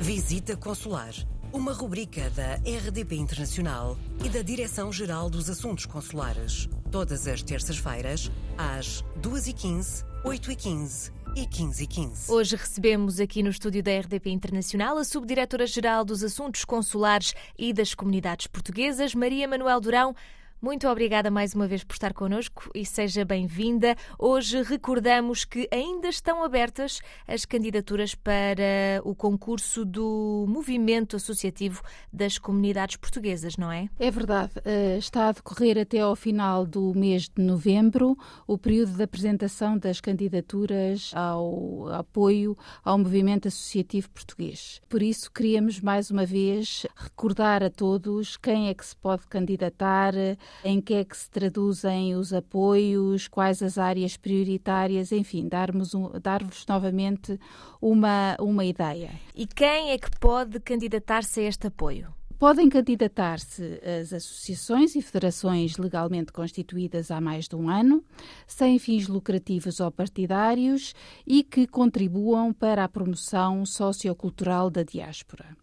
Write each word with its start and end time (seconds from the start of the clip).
Visita 0.00 0.54
Consular, 0.54 1.14
uma 1.50 1.72
rubrica 1.72 2.28
da 2.30 2.56
RDP 2.56 3.16
Internacional 3.16 3.96
e 4.22 4.28
da 4.28 4.42
Direção-Geral 4.42 5.30
dos 5.30 5.48
Assuntos 5.48 5.86
Consulares. 5.86 6.68
Todas 6.92 7.26
as 7.26 7.42
terças-feiras, 7.42 8.30
às 8.58 9.02
2h15, 9.22 10.04
8h15 10.22 11.12
e 11.34 11.46
15h15. 11.46 12.28
Hoje 12.28 12.56
recebemos 12.56 13.18
aqui 13.18 13.42
no 13.42 13.48
estúdio 13.48 13.82
da 13.82 13.98
RDP 13.98 14.30
Internacional 14.30 14.98
a 14.98 15.04
Subdiretora-Geral 15.04 16.04
dos 16.04 16.22
Assuntos 16.22 16.64
Consulares 16.64 17.34
e 17.58 17.72
das 17.72 17.94
Comunidades 17.94 18.46
Portuguesas, 18.46 19.14
Maria 19.14 19.48
Manuel 19.48 19.80
Durão. 19.80 20.14
Muito 20.60 20.88
obrigada 20.88 21.30
mais 21.30 21.54
uma 21.54 21.68
vez 21.68 21.84
por 21.84 21.92
estar 21.92 22.14
connosco 22.14 22.70
e 22.74 22.84
seja 22.84 23.26
bem-vinda. 23.26 23.94
Hoje 24.18 24.62
recordamos 24.62 25.44
que 25.44 25.68
ainda 25.70 26.08
estão 26.08 26.42
abertas 26.42 27.00
as 27.28 27.44
candidaturas 27.44 28.14
para 28.14 29.02
o 29.04 29.14
concurso 29.14 29.84
do 29.84 30.46
Movimento 30.48 31.14
Associativo 31.14 31.82
das 32.10 32.38
Comunidades 32.38 32.96
Portuguesas, 32.96 33.58
não 33.58 33.70
é? 33.70 33.90
É 33.98 34.10
verdade. 34.10 34.52
Eh, 34.64 34.96
está 34.96 35.28
a 35.28 35.32
decorrer 35.32 35.76
até 35.78 36.00
ao 36.00 36.16
final 36.16 36.64
do 36.64 36.94
mês 36.94 37.28
de 37.28 37.42
novembro 37.42 38.16
o 38.46 38.56
período 38.56 38.96
de 38.96 39.02
apresentação 39.02 39.76
das 39.76 40.00
candidaturas 40.00 41.12
ao 41.14 41.90
apoio 41.90 42.56
ao 42.82 42.96
Movimento 42.96 43.46
Associativo 43.46 44.08
Português. 44.08 44.80
Por 44.88 45.02
isso, 45.02 45.30
queríamos 45.30 45.80
mais 45.80 46.10
uma 46.10 46.24
vez 46.24 46.86
recordar 46.96 47.62
a 47.62 47.68
todos 47.68 48.38
quem 48.38 48.68
é 48.68 48.74
que 48.74 48.86
se 48.86 48.96
pode 48.96 49.26
candidatar 49.26 50.14
em 50.64 50.80
que 50.80 50.94
é 50.94 51.04
que 51.04 51.16
se 51.16 51.30
traduzem 51.30 52.14
os 52.14 52.32
apoios, 52.32 53.28
quais 53.28 53.62
as 53.62 53.78
áreas 53.78 54.16
prioritárias, 54.16 55.12
enfim, 55.12 55.48
dar-vos 55.48 55.94
um, 55.94 56.10
dar 56.20 56.42
novamente 56.68 57.38
uma, 57.80 58.36
uma 58.40 58.64
ideia. 58.64 59.10
E 59.34 59.46
quem 59.46 59.90
é 59.90 59.98
que 59.98 60.10
pode 60.18 60.60
candidatar-se 60.60 61.40
a 61.40 61.44
este 61.44 61.66
apoio? 61.66 62.14
Podem 62.38 62.68
candidatar-se 62.68 63.80
as 63.82 64.12
associações 64.12 64.94
e 64.94 65.00
federações 65.00 65.78
legalmente 65.78 66.32
constituídas 66.32 67.10
há 67.10 67.18
mais 67.18 67.48
de 67.48 67.56
um 67.56 67.70
ano, 67.70 68.04
sem 68.46 68.78
fins 68.78 69.08
lucrativos 69.08 69.80
ou 69.80 69.90
partidários 69.90 70.94
e 71.26 71.42
que 71.42 71.66
contribuam 71.66 72.52
para 72.52 72.84
a 72.84 72.88
promoção 72.88 73.64
sociocultural 73.64 74.68
da 74.68 74.82
diáspora. 74.82 75.56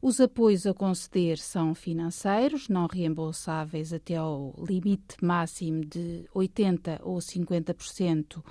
Os 0.00 0.20
apoios 0.20 0.66
a 0.66 0.74
conceder 0.74 1.38
são 1.38 1.74
financeiros, 1.74 2.68
não 2.68 2.86
reembolsáveis 2.86 3.92
até 3.92 4.16
ao 4.16 4.54
limite 4.58 5.16
máximo 5.22 5.84
de 5.84 6.24
80% 6.34 7.00
ou 7.02 7.18
50% 7.18 8.42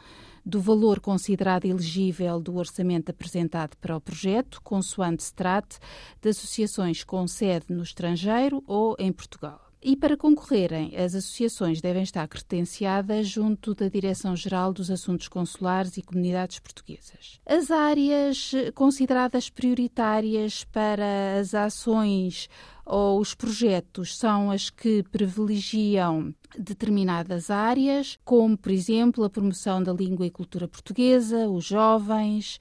do 0.45 0.61
valor 0.61 0.99
considerado 0.99 1.65
elegível 1.65 2.39
do 2.39 2.55
orçamento 2.55 3.09
apresentado 3.09 3.75
para 3.77 3.97
o 3.97 4.01
projeto, 4.01 4.61
consoante 4.61 5.23
se 5.23 5.33
trate 5.33 5.79
de 6.21 6.29
associações 6.29 7.03
com 7.03 7.27
sede 7.27 7.65
no 7.69 7.81
estrangeiro 7.81 8.63
ou 8.67 8.95
em 8.99 9.11
Portugal. 9.11 9.64
E 9.87 9.95
para 9.95 10.17
concorrerem, 10.17 10.97
as 10.97 11.13
associações 11.13 11.79
devem 11.79 12.01
estar 12.01 12.27
credenciadas 12.27 13.27
junto 13.27 13.75
da 13.75 13.87
Direção-Geral 13.87 14.73
dos 14.73 14.89
Assuntos 14.89 15.27
Consulares 15.27 15.95
e 15.95 16.01
Comunidades 16.01 16.57
Portuguesas. 16.57 17.39
As 17.45 17.69
áreas 17.69 18.51
consideradas 18.73 19.47
prioritárias 19.47 20.63
para 20.63 21.37
as 21.39 21.53
ações 21.53 22.49
ou 22.83 23.19
os 23.19 23.35
projetos 23.35 24.17
são 24.17 24.49
as 24.49 24.71
que 24.71 25.03
privilegiam 25.03 26.33
determinadas 26.57 27.51
áreas, 27.51 28.17
como, 28.25 28.57
por 28.57 28.71
exemplo, 28.71 29.23
a 29.23 29.29
promoção 29.29 29.83
da 29.83 29.93
língua 29.93 30.25
e 30.25 30.31
cultura 30.31 30.67
portuguesa, 30.67 31.47
os 31.47 31.63
jovens, 31.63 32.59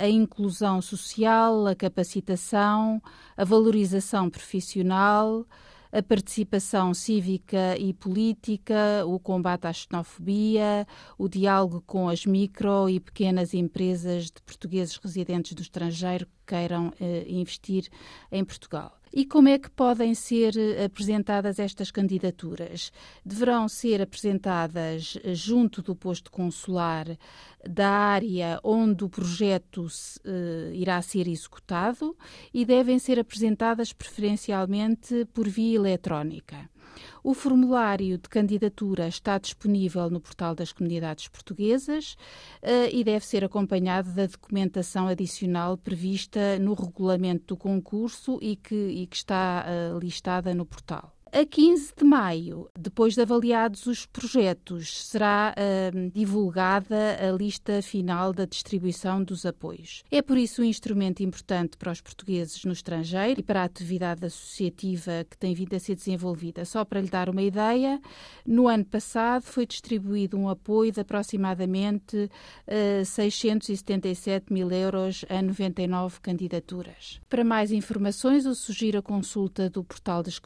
a 0.00 0.08
inclusão 0.08 0.80
social, 0.80 1.66
a 1.66 1.74
capacitação, 1.74 2.98
a 3.36 3.44
valorização 3.44 4.30
profissional 4.30 5.44
a 5.92 6.02
participação 6.02 6.94
cívica 6.94 7.76
e 7.78 7.92
política, 7.92 9.04
o 9.06 9.18
combate 9.18 9.66
à 9.66 9.72
xenofobia, 9.72 10.86
o 11.18 11.28
diálogo 11.28 11.82
com 11.86 12.08
as 12.08 12.24
micro 12.24 12.88
e 12.88 13.00
pequenas 13.00 13.54
empresas 13.54 14.26
de 14.26 14.40
portugueses 14.42 14.96
residentes 14.96 15.52
do 15.54 15.62
estrangeiro 15.62 16.26
que 16.26 16.32
queiram 16.46 16.92
eh, 17.00 17.24
investir 17.28 17.88
em 18.30 18.44
Portugal. 18.44 18.99
E 19.12 19.24
como 19.24 19.48
é 19.48 19.58
que 19.58 19.70
podem 19.70 20.14
ser 20.14 20.56
eh, 20.56 20.84
apresentadas 20.84 21.58
estas 21.58 21.90
candidaturas? 21.90 22.92
Deverão 23.24 23.68
ser 23.68 24.00
apresentadas 24.00 25.18
eh, 25.24 25.34
junto 25.34 25.82
do 25.82 25.96
posto 25.96 26.30
consular 26.30 27.06
da 27.68 27.88
área 27.88 28.60
onde 28.62 29.04
o 29.04 29.08
projeto 29.08 29.84
uh, 29.84 30.72
irá 30.72 31.02
ser 31.02 31.28
executado 31.28 32.16
e 32.54 32.64
devem 32.64 32.98
ser 32.98 33.18
apresentadas 33.18 33.92
preferencialmente 33.92 35.26
por 35.34 35.46
via 35.46 35.76
eletrónica. 35.76 36.70
O 37.22 37.34
formulário 37.34 38.18
de 38.18 38.28
candidatura 38.28 39.08
está 39.08 39.38
disponível 39.38 40.10
no 40.10 40.20
portal 40.20 40.54
das 40.54 40.72
comunidades 40.72 41.28
portuguesas 41.28 42.16
uh, 42.62 42.88
e 42.92 43.04
deve 43.04 43.24
ser 43.24 43.44
acompanhado 43.44 44.12
da 44.12 44.26
documentação 44.26 45.06
adicional 45.06 45.76
prevista 45.76 46.58
no 46.58 46.74
regulamento 46.74 47.54
do 47.54 47.56
concurso 47.56 48.38
e 48.40 48.56
que, 48.56 48.74
e 48.74 49.06
que 49.06 49.16
está 49.16 49.64
uh, 49.66 49.98
listada 49.98 50.54
no 50.54 50.64
portal. 50.64 51.19
A 51.32 51.46
15 51.46 51.92
de 51.96 52.04
maio, 52.04 52.68
depois 52.76 53.14
de 53.14 53.20
avaliados 53.20 53.86
os 53.86 54.04
projetos, 54.04 55.06
será 55.06 55.54
uh, 55.54 56.10
divulgada 56.10 56.96
a 57.20 57.30
lista 57.30 57.80
final 57.82 58.32
da 58.32 58.44
distribuição 58.44 59.22
dos 59.22 59.46
apoios. 59.46 60.02
É 60.10 60.20
por 60.22 60.36
isso 60.36 60.60
um 60.60 60.64
instrumento 60.64 61.22
importante 61.22 61.76
para 61.76 61.92
os 61.92 62.00
portugueses 62.00 62.64
no 62.64 62.72
estrangeiro 62.72 63.38
e 63.38 63.44
para 63.44 63.60
a 63.62 63.64
atividade 63.64 64.26
associativa 64.26 65.24
que 65.30 65.38
tem 65.38 65.54
vindo 65.54 65.72
a 65.76 65.78
ser 65.78 65.94
desenvolvida. 65.94 66.64
Só 66.64 66.84
para 66.84 67.00
lhe 67.00 67.08
dar 67.08 67.28
uma 67.28 67.42
ideia, 67.42 68.00
no 68.44 68.66
ano 68.66 68.84
passado 68.84 69.42
foi 69.42 69.66
distribuído 69.66 70.36
um 70.36 70.48
apoio 70.48 70.90
de 70.90 71.00
aproximadamente 71.00 72.28
uh, 72.66 73.04
677 73.04 74.52
mil 74.52 74.68
euros 74.72 75.24
a 75.28 75.40
99 75.40 76.18
candidaturas. 76.20 77.20
Para 77.28 77.44
mais 77.44 77.70
informações, 77.70 78.46
eu 78.46 78.54
sugiro 78.56 78.98
a 78.98 79.02
consulta 79.02 79.70
do 79.70 79.84
portal 79.84 80.24
das 80.24 80.40